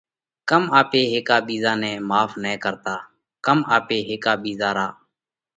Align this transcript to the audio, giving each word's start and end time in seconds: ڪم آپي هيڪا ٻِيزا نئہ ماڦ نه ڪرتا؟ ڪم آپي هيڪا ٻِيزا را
ڪم 0.49 0.63
آپي 0.79 1.01
هيڪا 1.11 1.37
ٻِيزا 1.47 1.73
نئہ 1.81 1.91
ماڦ 2.09 2.29
نه 2.43 2.51
ڪرتا؟ 2.63 2.95
ڪم 3.45 3.57
آپي 3.77 3.97
هيڪا 4.09 4.33
ٻِيزا 4.43 4.69
را 4.77 4.87